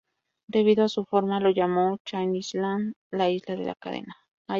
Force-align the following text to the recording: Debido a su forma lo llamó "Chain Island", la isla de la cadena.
Debido 0.47 0.83
a 0.83 0.89
su 0.89 1.05
forma 1.05 1.39
lo 1.39 1.51
llamó 1.51 1.99
"Chain 2.03 2.33
Island", 2.35 2.95
la 3.11 3.29
isla 3.29 3.55
de 3.55 3.65
la 3.65 3.75
cadena. 3.75 4.15